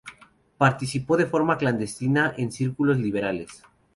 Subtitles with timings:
[0.57, 3.61] Participó de forma clandestina en círculos liberales.